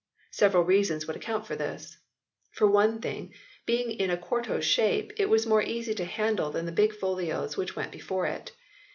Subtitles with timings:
[0.31, 1.95] Several reasons would account for this.
[2.53, 3.35] For one thing,
[3.67, 7.75] being in quarto shape, it was more easy to handle than the big folios which
[7.75, 8.51] went before it.